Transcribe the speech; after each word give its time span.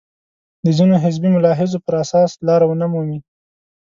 د 0.63 0.65
ځینو 0.77 0.95
حزبي 1.03 1.29
ملاحظو 1.35 1.77
پر 1.85 1.93
اساس 2.03 2.31
لاره 2.47 2.65
ونه 2.67 2.87
مومي. 2.93 3.19